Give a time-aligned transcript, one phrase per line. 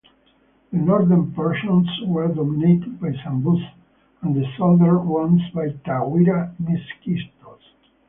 [0.73, 3.61] The northern portions were dominated by Sambus
[4.23, 7.61] and the southern ones by Tawira Miskitos.